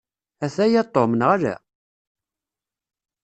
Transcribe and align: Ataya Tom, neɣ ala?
Ataya 0.45 0.81
Tom, 0.93 1.11
neɣ 1.19 1.29
ala? 1.35 1.55